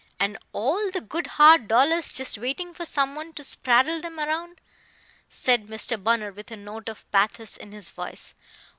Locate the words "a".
6.49-6.57